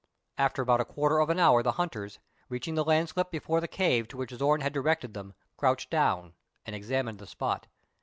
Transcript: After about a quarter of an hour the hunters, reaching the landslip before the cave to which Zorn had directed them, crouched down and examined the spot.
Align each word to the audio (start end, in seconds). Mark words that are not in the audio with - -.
After 0.39 0.63
about 0.63 0.81
a 0.81 0.85
quarter 0.85 1.19
of 1.19 1.29
an 1.29 1.37
hour 1.37 1.61
the 1.61 1.73
hunters, 1.73 2.17
reaching 2.49 2.73
the 2.73 2.83
landslip 2.83 3.29
before 3.29 3.61
the 3.61 3.67
cave 3.67 4.07
to 4.07 4.17
which 4.17 4.31
Zorn 4.31 4.61
had 4.61 4.73
directed 4.73 5.13
them, 5.13 5.35
crouched 5.57 5.91
down 5.91 6.33
and 6.65 6.75
examined 6.75 7.19
the 7.19 7.27
spot. 7.27 7.67